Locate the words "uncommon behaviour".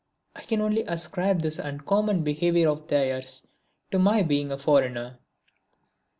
1.59-2.69